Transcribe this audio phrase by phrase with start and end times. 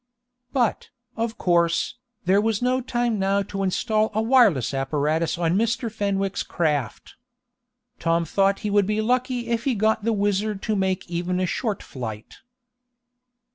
[0.51, 5.91] But, of course, there was no time now to install a wireless apparatus on Mr.
[5.91, 7.13] Fenwick's craft.
[7.99, 11.45] Tom thought he would be lucky if he got the WHIZZER to make even a
[11.45, 12.37] short flight.